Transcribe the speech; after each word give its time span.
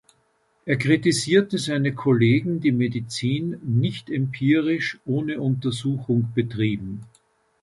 Er 0.65 0.77
kritisierte 0.77 1.59
seine 1.59 1.93
Kollegen, 1.93 2.59
die 2.59 2.71
Medizin 2.71 3.61
nicht-empirisch, 3.61 4.97
ohne 5.05 5.39
Untersuchung 5.39 6.31
betrieben. 6.33 7.05